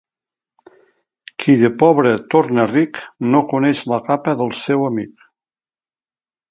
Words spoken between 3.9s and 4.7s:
la capa del